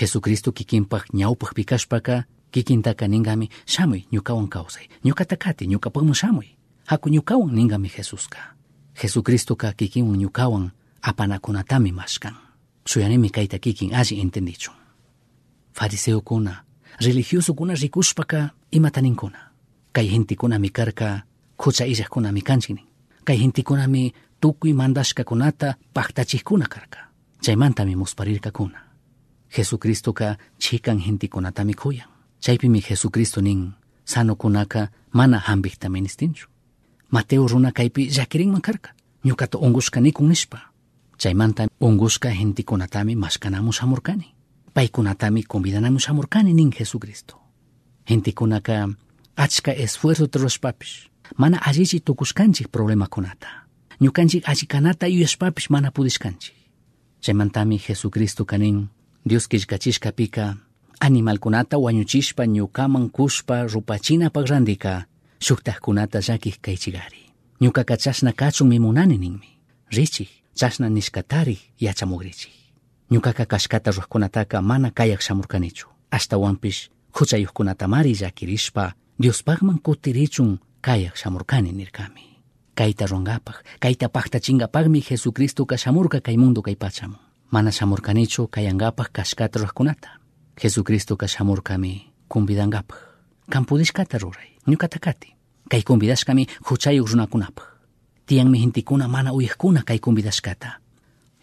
jesucristo 0.00 0.52
kikinpaq 0.52 1.04
ñawpaq 1.12 1.54
pikashpaqa 1.54 2.24
kikintaqa 2.52 3.08
ningami 3.08 3.48
shamuy 3.66 4.04
ñukawan 4.12 4.48
kawsay 4.48 4.86
ñukata 5.04 5.36
kati 5.36 5.66
ñukapanman 5.66 6.14
shamuy 6.14 6.48
haku 6.86 7.08
ñukawan 7.08 7.52
ningami 7.54 7.88
jesusqa 7.88 8.56
jesucristoqa 9.00 9.72
kikinwan 9.72 10.18
ñukawan 10.20 10.72
apanakunatami 11.02 11.92
mashkan 11.92 12.34
shuyanimi 12.86 13.30
kayta 13.30 13.58
kikin 13.58 13.94
alli 13.94 14.20
entendichun 14.20 14.74
fariseokuna 15.72 16.64
religiosokuna 17.00 17.74
rikushpaqa 17.74 18.50
imata 18.72 19.00
ninkuna 19.00 19.38
kay 19.92 20.08
gentikunami 20.08 20.70
karqa 20.70 21.22
qucha 21.56 21.84
illaqkunami 21.86 22.42
kanchik 22.42 22.76
nin 22.76 22.86
kay 23.24 23.38
gentikunami 23.38 24.12
tukuy 24.40 24.72
mandashkakunata 24.72 25.74
paqtachijkuna 25.94 26.66
karqa 26.68 27.00
chaymantami 27.44 27.96
musparirqakuna 27.96 28.91
musparirkakuna. 29.52 29.56
Jesucristoka 29.56 30.36
chikan 30.58 30.98
gentikunatami 30.98 31.74
kuyan. 31.74 32.08
Chaypimi 32.40 32.80
Jesucristo 32.80 33.40
nin 33.40 33.72
sanokunaka 34.04 34.88
mana 35.12 35.38
hambiktami 35.38 36.00
nistinchu. 36.00 36.48
Mateo 37.10 37.46
runa 37.46 37.72
kaypi 37.72 38.10
llakirinman 38.10 38.62
karka. 38.62 38.90
Ñukata 39.24 39.58
ungushkanikun 39.58 40.28
nishpa. 40.28 40.58
Chaymanta 41.18 41.66
ungushka 41.80 42.30
gentikunatami 42.30 43.16
mashkanamun 43.16 43.72
shamurkani. 43.72 44.34
Paykunatami 44.74 45.42
convidanamun 45.44 46.00
shamurkani 46.00 46.54
nin 46.54 46.70
Jesucristo. 46.70 47.36
Gentikunaka 48.06 48.88
achka 49.36 49.72
esfuerzo 49.72 50.26
rurashpapish 50.34 51.08
mana 51.36 51.58
allichi 51.62 52.00
tukushkanchik 52.00 52.68
problemakunata. 52.68 53.48
Ñukanchik 54.00 54.48
allikanata 54.48 55.06
yuyashpapish 55.06 55.70
mana 55.70 55.90
pudishkanchik. 55.90 56.54
Chaymantami 57.20 57.78
Jesucristo 57.78 58.44
kanin 58.44 58.88
Dios 59.24 59.46
que 59.46 59.56
chisca 59.56 60.10
pica, 60.10 60.58
animal 60.98 61.38
kunata 61.38 61.76
huanyuchispa 61.76 62.44
kishkachishka 62.44 62.46
pika, 62.46 62.46
animalkunata 62.46 62.46
wañuchishpa 62.46 62.46
ñukaman 62.46 63.08
kushpa 63.08 63.66
rupachinapaq 63.66 64.46
randiqa 64.48 65.06
shuktaqkunata 65.40 66.18
llakijkaychigari. 66.20 67.22
Ñuqaqa 67.60 68.32
kachun 68.32 68.68
mi 68.68 68.78
munani 68.80 69.18
ninmi. 69.18 69.58
richi, 69.92 70.28
chasna 70.54 70.88
niskatari 70.88 71.52
nishkatarij 71.52 71.60
yachamugrichik. 71.80 72.52
Ñuqaqa 73.10 73.46
kashkata 73.46 73.90
ruwajkunataqa 73.90 74.60
mana 74.62 74.90
kayak 74.90 75.22
samurkanichu, 75.22 75.88
hasta 76.10 76.36
huampis, 76.36 76.90
kayaq 77.12 77.52
kunata 77.52 77.86
mari 77.88 78.16
yakirispa, 78.20 78.94
Dios 79.20 79.42
pagman 79.42 79.78
kutirichun 79.78 80.58
kayak 80.80 81.16
samurkani 81.16 81.72
nirkami. 81.72 82.42
Kaita 82.74 83.04
Kayta 83.04 83.06
ruangapaq, 83.06 83.56
kayta 83.78 84.08
paqtachingapaqmi 84.08 85.00
Jesucristo 85.02 85.66
kashamurka 85.66 86.20
kaimundo 86.20 86.62
mundo. 86.62 87.31
mana 87.52 87.70
shamurkanichu 87.70 88.48
kayankapaj 88.48 89.06
kashkata 89.12 89.58
rurakkunata 89.60 90.08
jesucristoqa 90.62 91.28
shamurkami 91.28 91.92
convidankapaj 92.28 92.98
kampudishkata 93.50 94.18
ruray 94.18 94.48
ñuqata 94.68 94.98
kati. 94.98 95.28
Kay 95.70 95.82
convidashkami 95.82 96.46
huchayuq 96.68 97.08
runakunapaj 97.10 97.64
tiyanmi 98.26 98.58
jintikuna 98.58 99.08
mana 99.08 99.32
uyejkuna 99.32 99.82
kay 99.82 99.98
convidashkata 99.98 100.78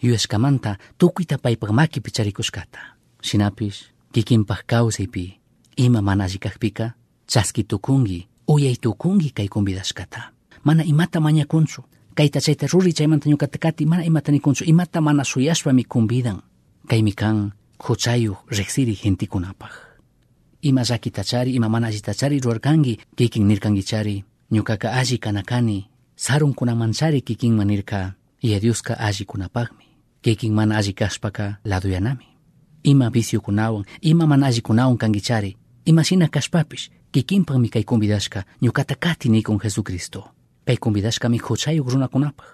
yuyaskhamanta 0.01 0.77
tukuyta 0.97 1.37
paypaq 1.37 1.69
maki 1.71 2.01
picharikushkata 2.01 2.79
shinapish 3.21 3.79
kikinpaj 4.13 4.59
kawsaypi 4.65 5.39
ima 5.77 6.01
mana 6.01 6.23
alli 6.23 6.39
kajpika 6.39 6.93
chaskitukunki 7.27 8.27
uyaytukunki 8.47 9.29
kay 9.29 9.47
convidashkata 9.47 10.31
mana 10.63 10.83
imata 10.83 11.19
mañakunchu. 11.19 11.83
Kayta 12.19 12.41
chayta 12.43 12.67
ruri 12.67 12.91
chaymanta 12.93 13.29
ñukata 13.29 13.57
kati 13.57 13.85
mana 13.85 14.03
imata 14.03 14.31
nikunchu, 14.31 14.63
imata 14.67 14.99
mana 15.01 15.23
suyashpami 15.23 15.83
kumbidan. 15.87 16.41
Kaymi 16.89 17.13
kan 17.15 17.51
huchayuk 17.79 18.37
riksiri 18.51 18.95
gentikunapaj. 19.01 19.71
Ima 20.61 20.83
llakitachari, 20.83 21.55
ima 21.55 21.69
mana 21.69 21.87
allitachari 21.87 22.39
ruarkangi, 22.43 22.99
kikin 23.15 23.47
nirkangichari, 23.47 24.23
ñukaka 24.51 24.91
alli 24.91 25.17
kanakani, 25.17 25.87
sarunkunamanchari 26.15 27.21
kikinman 27.21 27.67
nirka, 27.67 28.13
iya 28.43 28.59
Dioska 28.59 28.99
alli 28.99 29.23
kunapagmi. 29.25 29.85
Kikin 30.21 30.53
mana 30.53 30.75
alli 30.77 30.93
kashpaka 30.93 31.57
laduyanami. 31.63 32.27
Ima 32.83 33.09
viciokunawan, 33.09 33.85
ima 34.01 34.27
mana 34.27 34.47
alli 34.47 34.61
kunawan 34.61 34.97
kangichari, 34.97 35.55
ima 35.85 36.03
shina 36.03 36.27
kashpapish, 36.27 36.89
kikinpagmi 37.11 37.69
kay 37.69 37.83
kumbidashka, 37.83 38.43
ñukata 38.61 38.95
kati 38.95 39.29
nikun 39.29 39.59
Jesucristo. 39.63 40.38
Kay 40.69 40.77
kumbidashkami 40.77 41.39
huchayuk 41.41 41.89
runakunapaj. 41.89 42.45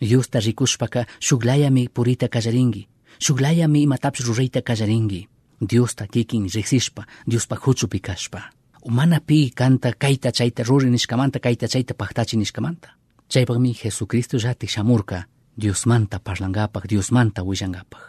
Diosta 0.00 0.40
rikushpaka 0.40 1.04
shuklayami 1.20 1.88
purita 1.94 2.28
kallaringi, 2.28 2.88
shuklayami 3.20 3.82
imatapis 3.82 4.26
rurayta 4.26 4.62
kallaringi. 4.62 5.28
Diosta 5.60 6.06
kikin 6.06 6.48
riksishpa, 6.54 7.04
Diospa 7.30 7.56
huchupi 7.66 8.00
kashpa. 8.00 8.40
Mana 8.88 9.20
pi 9.20 9.50
kanta 9.54 9.92
kayta 9.92 10.32
chayta 10.32 10.64
ruri 10.64 10.88
nishkamanta, 10.90 11.38
kayta 11.40 11.68
chayta 11.68 11.94
paktachi 11.94 12.36
nishkamanta. 12.36 12.88
Chaypagmi 13.28 13.74
Jesucristo 13.84 14.38
llatik 14.38 14.70
shamurka, 14.70 15.24
Diosmanta 15.60 16.20
parlangapaj, 16.24 16.84
Diosmanta 16.88 17.42
willangapaj. 17.44 18.00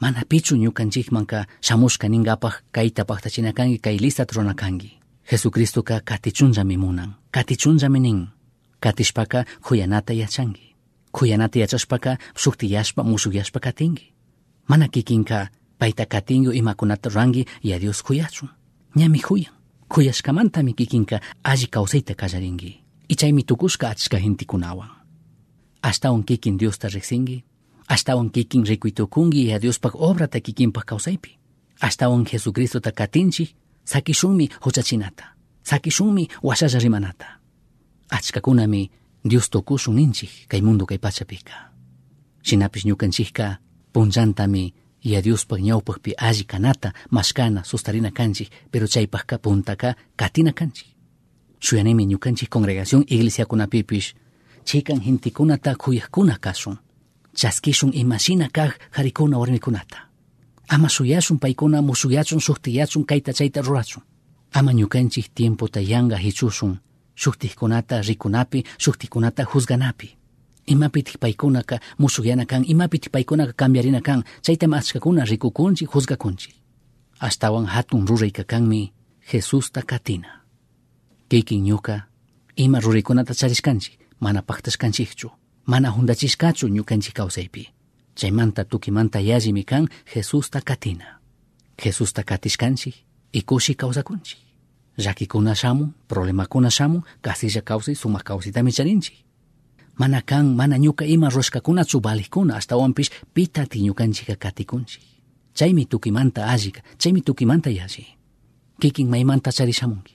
Mana 0.00 0.22
pichu 0.28 0.56
ñukanchikmanka 0.56 1.46
shamushka 1.62 2.08
ningapaj 2.08 2.52
kayta 2.72 3.04
paktachinakangi 3.04 3.78
kay 3.78 3.98
listat 3.98 4.32
runakangi. 4.32 4.98
Jesucristo 5.30 5.82
ka 5.82 6.00
katichunllami 6.00 6.76
munan, 6.76 7.14
katichunllami 7.30 8.00
nin. 8.00 8.39
Katishpaka 8.80 9.44
kuyanata 9.62 10.12
yachangi. 10.12 10.74
Kuyanata 11.12 11.58
yachashpaka 11.58 12.18
shuktiyashpa 12.34 13.04
mushuyashpa 13.04 13.60
katingi. 13.60 14.12
Mana 14.68 14.88
kikinka 14.88 15.48
payta 15.78 16.06
katingu 16.06 16.52
imakunata 16.52 17.08
rangi 17.10 17.46
y 17.62 17.72
a 17.72 17.78
Dios 17.78 18.02
kuyachun. 18.02 18.48
Ñami 18.96 19.20
kuyan. 19.20 19.52
Kuyashkamantami 19.88 20.74
kikinka 20.74 21.20
alli 21.42 21.66
kawsayta 21.66 22.14
kallaringi. 22.14 22.80
Y 23.08 23.14
chaymi 23.16 23.42
tukushka 23.42 23.90
achka 23.90 24.20
gentikunawan. 24.20 24.88
Ashtawan 25.82 26.22
kikin 26.24 26.58
Diosta 26.58 26.88
riksingi, 26.88 27.44
Astawan 27.88 28.30
kikin 28.30 28.62
rikuitukungi 28.66 29.48
ya 29.48 29.58
Diospak 29.58 29.94
obrata 29.98 30.40
kikinpak 30.40 30.84
kawsaypi. 30.84 31.38
Astawan 31.80 32.24
Jesucristo 32.24 32.80
ta 32.80 32.92
katinchi 32.92 33.56
sakishunmi 33.84 34.48
huchachinata. 34.62 35.24
Sakishunmi 35.62 36.28
washalla 36.42 36.78
rimanata. 36.78 37.39
Achkakunami 38.10 38.90
Dios 39.24 39.48
tokushun 39.50 39.94
ninchik 39.94 40.48
kay 40.48 40.60
mundo 40.62 40.86
kay 40.86 40.98
pachapika. 40.98 41.70
Shinapish 42.42 42.84
ñukanchikka 42.84 43.58
punchantami 43.92 44.74
ya 45.02 45.20
Diospak 45.22 45.60
ñawpakpi 45.60 46.12
alli 46.18 46.44
kanata 46.44 46.92
mashkana 47.10 47.64
sustarina 47.64 48.10
kanchik 48.10 48.50
pero 48.70 48.86
chaypakka 48.86 49.38
puntaka 49.38 49.96
katina 50.16 50.52
kanchik. 50.52 50.88
Shuyanimi 51.60 52.06
ñukanchik 52.06 52.48
congregación 52.48 53.04
iglesiakunapipish 53.06 54.14
chikan 54.64 55.00
hintikunata 55.00 55.74
kuyakuna 55.76 56.38
kasun. 56.38 56.76
Chaskishun 57.34 57.92
imashina 57.94 58.48
kag 58.48 58.72
harikuna 58.90 59.38
warmikunata. 59.38 60.08
Ama 60.68 60.88
suyashun 60.88 61.38
paikuna 61.38 61.82
musuyachun 61.82 62.40
suhtiyachun 62.40 63.04
kaita 63.04 63.32
chayta 63.32 63.62
rurachun. 63.62 64.02
Ama 64.52 64.72
ñukanchik 64.72 65.34
tiempo 65.34 65.68
tayanga 65.68 66.16
hichusun 66.16 66.78
shuktikunata 67.22 68.00
rikunapi 68.02 68.64
shuktikunata 68.78 69.44
juzganapi. 69.54 70.16
Imapitik 70.66 71.18
paikunaka 71.20 71.80
musuyana 71.98 72.46
kan 72.46 72.64
imapitik 72.64 73.12
paikunaka 73.12 73.52
cambiarina 73.52 74.00
kan 74.00 74.24
chaytam 74.42 74.72
achkakuna 74.74 75.24
rikukunchi 75.24 75.86
juzgakunchi. 75.86 76.54
Astawan 77.20 77.66
hatun 77.66 78.06
rurayka 78.08 78.44
kanmi 78.44 78.92
Jesusta 79.32 79.82
katina. 79.82 80.40
Kikin 81.28 81.64
ñuka 81.64 82.00
ima 82.56 82.80
ruraykunata 82.80 83.34
charishkanchi 83.34 83.98
mana 84.20 84.42
paktashkanchikchu 84.42 85.30
mana 85.66 85.90
hundachishkachu 85.90 86.68
ñukanchik 86.68 87.14
kawsaypi. 87.14 87.68
Chaymanta 88.14 88.64
tukimanta 88.64 89.20
yallimi 89.20 89.64
kan 89.64 89.88
Jesusta 90.14 90.60
katina. 90.60 91.18
Jesusta 91.84 92.22
katishkanchik 92.22 92.94
ikushi 93.32 93.74
kawsakunchik. 93.74 94.49
Llakikuna 95.00 95.54
shamun, 95.54 95.94
problemakuna 96.08 96.70
shamun, 96.70 97.02
kasilla 97.22 97.62
kawsay 97.62 97.94
sumak 97.94 98.24
kawsaytami 98.24 98.72
charinchik. 98.72 99.24
Mana 99.98 100.22
kan, 100.22 100.46
mana 100.56 100.76
ñuka 100.78 101.04
ima 101.04 101.28
rushkakunachu 101.28 102.00
balikuna 102.00 102.56
ashtawanpish 102.56 103.10
pitati 103.34 103.80
ñukanchika 103.80 104.36
katikunchik. 104.36 105.02
Chaymi 105.54 105.86
tukimanta 105.86 106.46
allika, 106.46 106.80
chaymi 106.98 107.20
tukimanta 107.22 107.70
yalli. 107.70 108.06
Kikin 108.80 109.08
maymanta 109.08 109.50
charishamunki. 109.52 110.14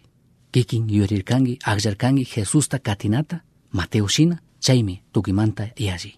Kikin 0.52 0.90
yurirkangi, 0.90 1.60
agllarkangi 1.66 2.26
Jesusta 2.36 2.80
katinata, 2.80 3.40
Mateo 3.72 4.08
shina, 4.08 4.38
chaymi 4.60 5.02
tukimanta 5.14 5.68
yalli. 5.80 6.14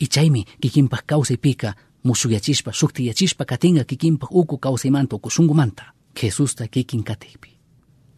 Y 0.00 0.06
chaymi 0.06 0.44
kikinpak 0.60 1.06
kawsaypika 1.06 1.74
musuyachishpa, 2.04 2.72
shuktiyachishpa 2.72 3.44
katinga 3.44 3.84
kikinpak 3.84 4.30
uku 4.32 4.58
kawsaymanta 4.58 5.16
uku 5.16 5.30
shungumanta. 5.30 5.84
Jesusta 6.22 6.68
kikin 6.68 7.04
katikpi. 7.04 7.61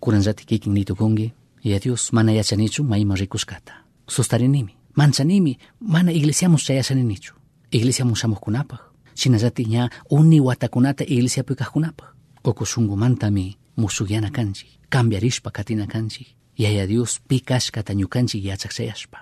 Kuranllati 0.05 0.45
kikin 0.47 0.73
nitukungi, 0.75 1.33
ya 1.65 1.79
Dios 1.81 2.13
mana 2.13 2.33
yachanichu 2.33 2.85
mayma 2.85 3.15
rikushkata. 3.15 3.73
Sustarinimi, 4.09 4.77
manchanimi, 4.95 5.59
mana 5.81 6.13
iglesiamus 6.13 6.65
chayashaninichu. 6.65 7.35
Iglesiamus 7.71 8.19
shamukunapaj. 8.19 8.79
Shinallati 9.15 9.65
ña 9.65 9.91
uni 10.11 10.41
watakunata 10.41 11.05
iglesiapi 11.05 11.55
kajkunapaj. 11.55 12.09
Uku 12.45 12.65
shungumantami 12.67 13.57
musuyana 13.77 14.31
kanchi, 14.31 14.67
cambiarishpa 14.91 15.51
katina 15.51 15.87
kanchi. 15.87 16.37
Yaya 16.59 16.87
Dios 16.87 17.21
pi 17.29 17.41
kashkata 17.41 17.95
ñukanchik 17.95 18.45
yachakchayashpa. 18.45 19.19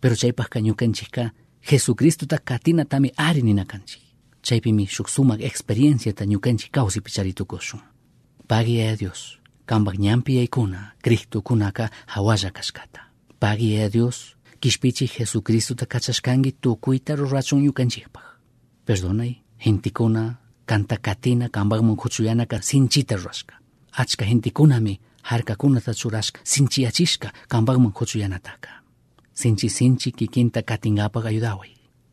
Pero 0.00 0.16
chaypajka 0.16 0.60
ñukanchikka 0.60 1.30
Jesucristota 1.70 2.38
katinatami 2.38 3.12
ari 3.16 3.42
nina 3.42 3.64
kanchik. 3.64 4.02
Chaypimi 4.42 4.86
shuk 4.86 5.08
sumak 5.08 5.40
experienciata 5.40 6.24
ñukanchik 6.24 6.70
kawsipi 6.72 7.10
charitukushun. 7.10 7.80
Pagi 8.48 8.80
a 8.82 8.96
Dios, 8.96 9.38
kambak 9.66 9.98
ñampi 9.98 10.36
yaykuna, 10.36 10.92
Cristokunaka 11.02 11.90
hawalla 12.06 12.50
kashkata. 12.50 13.00
Pagi 13.38 13.76
a 13.76 13.88
Dios, 13.90 14.36
kishpichi 14.60 15.06
Jesucristota 15.06 15.86
kachashkangi 15.86 16.52
tukuyta 16.52 17.16
rurachun 17.16 17.62
ñukanchikpaj. 17.62 18.24
Perdonay, 18.86 19.42
hintikuna, 19.58 20.36
kanta 20.66 20.96
katina 20.96 21.48
kambakmun 21.48 21.96
kuchuyanaka 21.96 22.62
sinchita 22.62 23.16
rurashka. 23.16 23.54
Achka 23.92 24.24
hintikunami 24.24 25.00
harkakunata 25.22 25.94
churashka 25.94 26.40
sinchiyachishka 26.44 27.32
kambakmun 27.48 27.92
kuchuyanataka. 27.92 28.68
Sinchi 29.32 29.68
sinchi 29.70 30.12
kikinta 30.12 30.62
katingapag 30.62 31.26
ayudaway. 31.26 31.70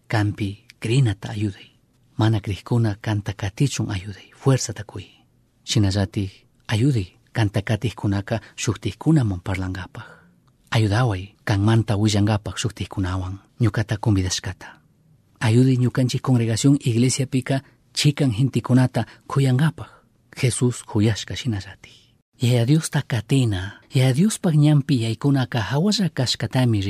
Kampi 0.07 0.65
krinata 0.79 1.29
ayuday. 1.29 1.69
Mana 2.17 2.39
krihkuna 2.39 2.95
kanta 3.01 3.33
katichun 3.33 3.91
ayuday. 3.91 4.29
Fuerza 4.35 4.73
takuy. 4.73 5.05
Shinallati 5.63 6.31
ayuday 6.67 7.07
kanta 7.33 7.61
katihkunaka 7.61 8.39
shuktihkunaman 8.55 9.41
parlangapaj. 9.43 10.03
Ayudaway 10.71 11.27
kanmanta 11.45 11.97
willangapaj 11.97 12.55
shuktihkunawan 12.57 13.39
ñukata 13.61 13.97
convidashkata. 13.97 14.67
Ayuday 15.39 15.77
ñukanchik 15.77 16.21
congregación 16.21 16.77
iglesia 16.79 17.27
pika 17.27 17.61
chikan 17.93 18.31
hintikunata 18.31 19.05
kuyangapaj. 19.27 19.87
Jesús 20.41 20.83
kuyashka 20.83 21.35
shinallati. 21.35 21.91
Ya 22.39 22.65
Dios 22.65 22.89
ta 22.89 23.01
katina, 23.01 23.81
ya 23.93 24.13
Dios 24.13 24.39
pa 24.39 24.51
ñampi 24.51 25.01
yaykunaka 25.03 25.61
hawalla 25.61 26.09
kashkatami. 26.09 26.81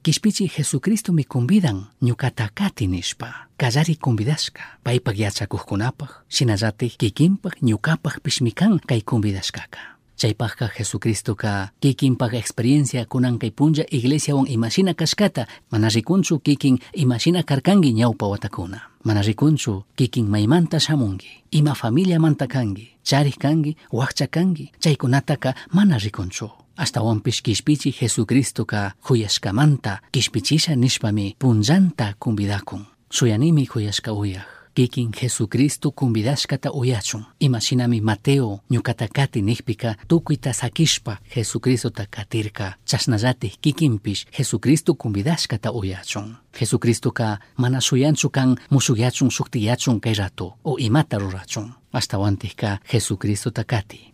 Κισπίτσι 0.00 0.48
Χεσουκρίστο 0.48 1.12
με 1.12 1.22
κομπίδαν 1.22 1.90
νιουκατά 1.98 2.48
κάτι 2.52 2.86
νησπα. 2.86 3.48
Καζάρι 3.56 3.96
κομπιδάσκα. 3.96 4.60
Πάει 4.82 5.00
παγιά 5.00 5.30
τσακουχκουνάπαχ. 5.30 6.22
Συναζάτη 6.26 6.92
και 6.96 7.08
κίμπαχ 7.08 7.52
νιουκάπαχ 7.60 8.20
πισμικάν 8.20 8.80
καϊ 8.84 9.02
κομπιδασκάκα. 9.02 9.98
Τσαϊ 10.14 10.34
πάχα 10.34 10.68
Χεσουκρίστο 10.68 11.34
κα. 11.34 11.72
Και 11.78 11.92
κίμπαχ 11.92 12.32
εξπριένσια 12.32 13.04
κουνάν 13.04 13.36
καϊ 13.36 13.50
πούντζα 13.50 13.84
ηγλέσια 13.88 14.34
ον 14.34 14.44
ημασίνα 14.44 14.92
κασκάτα. 14.92 15.46
Μαναζικούντσου 15.68 16.42
κίκιν 16.42 16.78
ημασίνα 16.92 17.42
καρκάγγι 17.42 17.92
νιάου 17.92 18.16
παουατακούνα. 18.16 18.90
Μαναζικούντσου 19.02 19.84
κίκιν 19.94 20.24
μαϊμάντα 20.24 20.78
σαμούγγι. 20.78 21.42
Ημα 21.48 21.74
φαμίλια 21.74 22.20
μαντακάγγι. 22.20 22.92
hasta 26.78 27.00
Ashtawanpish 27.00 27.42
kishpichi 27.42 27.92
Jesucristoka 28.00 28.92
huyashkamanta 29.02 30.00
kishpichisha 30.10 30.76
nishpami 30.76 31.36
punllanta 31.38 32.14
convidakun. 32.18 32.86
Suyanimi 33.10 33.64
huyashka 33.64 34.12
uyaj. 34.12 34.57
Πήκην 34.78 35.10
Χεσουκρίστου 35.16 35.92
κουμπιδάσκατα 35.92 36.70
ουιάτσουν. 36.74 37.26
Ιμασίναμι 37.36 38.00
Ματέο, 38.00 38.62
νιουκατά 38.66 39.06
κάτι 39.12 39.42
νύχπικα, 39.42 39.96
τούκουι 40.06 40.38
τα 40.38 40.52
σακίσπα, 40.52 41.18
Χεσουκρίστου 41.30 41.90
τα 41.90 42.06
κατήρκα. 42.08 42.76
Τσασναζάτι, 42.84 43.52
κίκιμπι, 43.60 44.16
Χεσουκρίστου 44.32 44.96
κουμπιδάσκατα 44.96 45.70
ουιάτσουν. 45.70 46.38
Χεσουκρίστου 46.56 47.12
κα, 47.12 47.40
μανα 47.54 47.80
σουιάντσου 47.80 48.30
καν, 48.30 48.58
μουσουγιάτσουν 48.70 49.30
σουχτιάτσουν 49.30 49.98
καιράτο, 49.98 50.56
ο 50.62 50.72
ημάταρο 50.76 51.30
ράτσουν. 51.30 51.76
Hasta 51.90 52.18
wantika 52.18 52.70
Jesucristo 52.92 53.50
takati. 53.50 54.12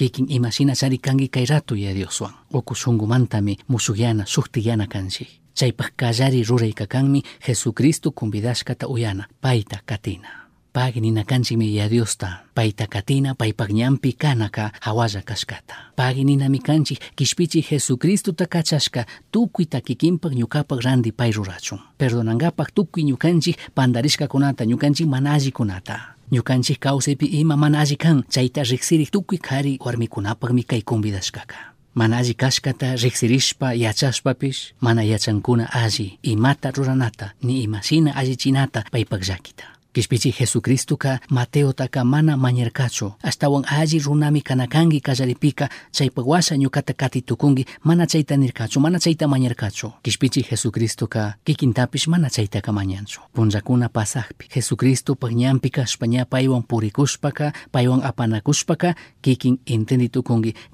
kikin 0.00 0.32
imashina 0.32 0.72
sarikangi 0.74 1.28
kay 1.28 1.44
rato 1.44 1.76
yadioswan 1.76 2.32
oku 2.52 2.72
shunkumantami 2.74 3.58
mushuyana 3.68 4.24
shuktiyana 4.24 4.86
kanchik 4.88 5.28
chaypaj 5.54 5.92
kallari 5.96 6.40
ruraykakanmi 6.48 7.20
jesucristo 7.46 8.10
convidashkata 8.10 8.88
uyana 8.88 9.28
payta 9.40 9.78
katina. 9.86 10.28
Pag 10.72 10.96
ninakanchikmi 10.96 11.74
yadiosta 11.76 12.28
payta 12.54 12.86
katina 12.86 13.34
paypak 13.34 13.70
ñampi 13.70 14.12
kanaka 14.12 14.70
hawalla 14.80 15.22
kashkata. 15.22 15.74
Pag 15.96 16.16
ninami 16.16 16.58
kanchik 16.58 17.00
kishpichik 17.16 17.70
jesucristota 17.70 18.46
kachashka 18.46 19.04
tukuy 19.32 19.66
takikinpak 19.66 20.32
ñukapak 20.32 20.80
randi 20.84 21.12
pay 21.12 21.32
rurachun. 21.32 21.80
Perdonankapaj 21.98 22.68
tukuy 22.74 23.02
ñukanchik 23.02 23.56
pandarishkakunata 23.74 24.64
ñukanchik 24.64 25.06
mana 25.06 25.32
allikunata 25.34 26.19
ñukanchik 26.32 26.78
kawsaypi 26.78 27.26
ima 27.40 27.56
mana 27.56 27.80
alli 27.80 27.96
kan 27.96 28.22
chayta 28.28 28.62
riksirik 28.62 29.10
tukuy 29.10 29.38
kari 29.38 29.78
warmikunapakmi 29.84 30.62
kay 30.62 30.82
convidaskaka 30.82 31.56
mana 31.94 32.18
alli 32.18 32.34
kashkata 32.34 32.94
riksirishpa 32.96 33.74
yachashpapish 33.74 34.74
mana 34.80 35.02
yachankuna 35.02 35.66
alli 35.72 36.18
imata 36.22 36.70
ruranata 36.70 37.34
ni 37.42 37.62
imashina 37.62 38.14
allichinata 38.16 38.84
paypak 38.92 39.22
llakita 39.28 39.79
Kishpichi 39.92 40.30
Jesucristo 40.32 40.96
ka 40.96 41.18
Mateo 41.30 41.72
taka 41.72 42.04
mana 42.04 42.36
mañerkachu. 42.36 43.12
Astawan 43.22 43.64
alli 43.66 43.98
runami 43.98 44.40
kanakangi 44.42 45.00
kallaripika 45.00 45.68
chaypawasha 45.92 46.56
ñukata 46.56 46.92
kati 46.94 47.22
tukungi 47.22 47.66
mana 47.84 48.06
chayta 48.06 48.36
nirkachu, 48.36 48.80
mana 48.80 48.98
chayta 48.98 49.26
mañerkachu. 49.28 49.92
Kishpichi 50.02 50.42
Jesucristo 50.50 51.06
ka 51.06 51.34
kikintapish 51.44 52.08
mana 52.08 52.30
chaytaka 52.30 52.72
mañanchu. 52.72 53.20
Punjakuna 53.34 53.88
pasakpi. 53.88 54.46
Jesucristo 54.54 55.14
pagñampi 55.14 55.70
kashpa 55.70 56.06
ña 56.06 56.24
paywan 56.24 56.62
purikushpaka, 56.62 57.52
paywan 57.72 58.02
apanakushpaka, 58.04 58.94
kikin 59.22 59.58
entendi 59.66 60.08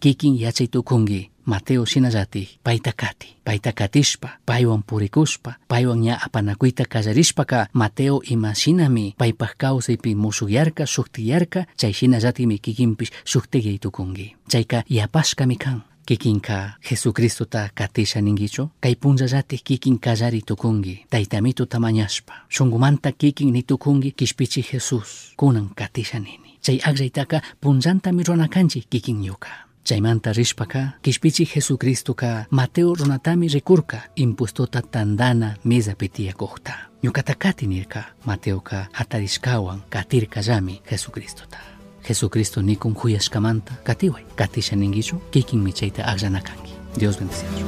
kikin 0.00 0.36
yachay 0.36 0.68
Матео 1.46 1.86
шинажати, 1.86 2.58
пайтакати, 2.62 3.36
пайтакатишпа, 3.44 4.28
пайван 4.44 4.82
пурикушпа, 4.82 5.54
пайван 5.68 6.02
Ја 6.02 6.18
апанакуита 6.26 6.84
казаришпака, 6.84 7.56
така 7.56 7.70
Матео 7.72 8.20
има 8.24 8.54
шинами, 8.54 9.14
пайпахкаусипи 9.18 10.14
мусуярка, 10.14 10.86
суктиярка, 10.86 11.66
чай 11.76 11.92
шинажати 11.92 12.46
ми 12.46 12.58
кикимпиш 12.58 13.12
суктегейтукунги. 13.24 14.34
Чайка 14.48 14.84
япашка 14.88 15.46
ми 15.46 15.56
кан. 15.56 15.82
kikinka 16.06 16.78
Jesucristuta 16.90 17.70
katisha 17.74 18.20
ningicho, 18.20 18.70
kay 18.80 18.94
punllallati 18.94 19.58
kikin 19.64 19.98
kallari 19.98 20.42
tukungi, 20.42 21.06
taytamituta 21.10 21.78
mañashpa. 21.78 22.34
Shungumanta 22.48 23.12
kikin 23.12 23.52
ni 23.52 23.62
tukungi 23.62 24.12
kishpichi 24.12 24.62
Jesus, 24.62 25.32
kunan 25.36 25.70
katisha 25.74 26.18
nini. 26.18 26.58
Chay 26.62 26.78
aqllaytaka 26.78 27.40
punllantami 27.60 28.22
runakanchik 28.22 28.86
kikin 28.90 29.22
Јука. 29.22 29.65
Chaymanta 29.86 30.32
rishpaka 30.32 30.88
kishpichi 31.02 31.46
Jesucristoka 31.54 32.44
Mateo 32.50 32.94
runatami 32.94 33.48
rikurka 33.48 34.00
impuestota 34.16 34.82
tandana 34.82 35.54
mesa 35.64 35.94
petiyakuqta. 35.94 36.72
Ñukata 37.02 37.34
kati 37.38 37.66
nirka 37.66 38.04
Mateoka 38.24 38.86
hatarishkawan 38.92 39.80
katirkallami 39.90 40.82
Jesucristota. 40.90 41.58
Jesucristo 42.08 42.62
nikun 42.62 42.94
huyashkamanta 42.94 43.72
katiway 43.84 44.22
katisha 44.36 44.76
ningichu 44.76 45.16
kikinmi 45.30 45.72
chayta 45.72 46.04
aqllanakanki. 46.04 46.72
Dios 47.00 47.18
bendiciarchu. 47.18 47.66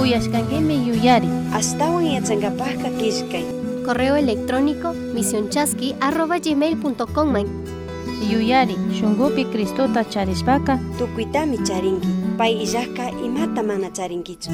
Uyashkankimi 0.00 0.88
yuyari. 0.88 1.28
Astawan 1.54 2.06
yachankapajka 2.06 2.90
kishkay. 2.90 3.44
Correo 3.86 4.16
electrónico 4.16 4.92
misionchasqui.gmail.com 5.14 7.36
Yuyari, 8.22 8.76
shungupi 8.98 9.44
Kristota 9.44 10.04
charishpaka 10.04 10.78
Tukuitami 10.98 11.58
charinki. 11.58 12.08
Pay 12.38 12.62
illajka 12.62 13.10
imata 13.10 13.62
mana 13.62 13.90
charinkichu. 13.90 14.50